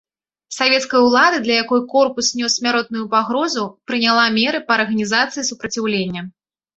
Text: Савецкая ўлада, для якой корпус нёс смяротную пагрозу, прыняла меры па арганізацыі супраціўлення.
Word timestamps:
Савецкая 0.59 0.99
ўлада, 1.07 1.37
для 1.41 1.57
якой 1.63 1.81
корпус 1.91 2.29
нёс 2.39 2.55
смяротную 2.59 3.03
пагрозу, 3.11 3.63
прыняла 3.91 4.23
меры 4.39 4.59
па 4.71 4.75
арганізацыі 4.79 5.47
супраціўлення. 5.51 6.21